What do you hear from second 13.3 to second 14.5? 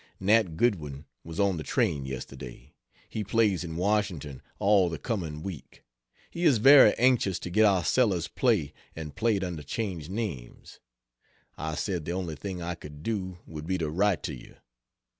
would be to write to